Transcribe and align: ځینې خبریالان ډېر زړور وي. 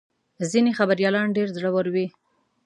ځینې 0.51 0.71
خبریالان 0.77 1.27
ډېر 1.37 1.47
زړور 1.57 1.85
وي. 1.93 2.07